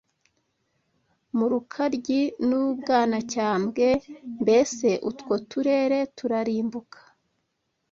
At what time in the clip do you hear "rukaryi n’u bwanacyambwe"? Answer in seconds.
1.51-3.87